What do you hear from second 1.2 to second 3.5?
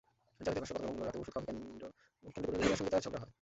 ওষুধ খাওয়াকে কেন্দ্র রোজিনার সঙ্গে তাঁর ঝগড়া হয়।